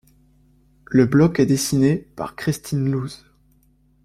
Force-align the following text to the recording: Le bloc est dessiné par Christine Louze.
Le 0.87 1.05
bloc 1.05 1.39
est 1.39 1.45
dessiné 1.45 1.95
par 2.15 2.35
Christine 2.35 2.89
Louze. 2.89 3.23